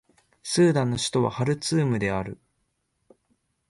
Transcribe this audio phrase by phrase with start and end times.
[0.41, 2.39] スーダンの首都はハルツームである